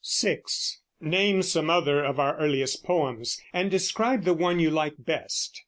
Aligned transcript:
6. 0.03 0.81
Name 0.99 1.43
some 1.43 1.69
other 1.69 2.03
of 2.03 2.19
our 2.19 2.35
earliest 2.39 2.83
poems, 2.83 3.39
and 3.53 3.69
describe 3.69 4.23
the 4.25 4.33
one 4.33 4.57
you 4.57 4.71
like 4.71 4.95
best. 4.97 5.59